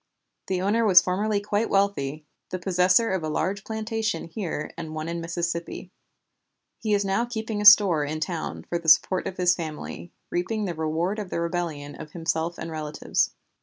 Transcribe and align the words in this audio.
The 0.47 0.63
owner 0.63 0.83
was 0.83 0.99
formerly 0.99 1.39
quite 1.39 1.69
wealthy, 1.69 2.25
the 2.49 2.57
possessor 2.57 3.11
of 3.11 3.21
a 3.21 3.29
large 3.29 3.63
plantation 3.63 4.23
here 4.25 4.71
and 4.75 4.95
one 4.95 5.07
in 5.07 5.21
Mississippi. 5.21 5.91
He 6.79 6.95
is 6.95 7.05
now 7.05 7.23
keeping 7.23 7.61
a 7.61 7.65
store 7.65 8.03
in 8.03 8.19
town 8.19 8.63
for 8.67 8.79
the 8.79 8.89
support 8.89 9.27
of 9.27 9.37
his 9.37 9.53
family, 9.53 10.11
reaping 10.31 10.65
the 10.65 10.73
reward 10.73 11.19
of 11.19 11.29
the 11.29 11.39
rebellion 11.39 11.93
of 11.93 12.13
himself 12.13 12.57
and 12.57 12.71
relatives." 12.71 13.33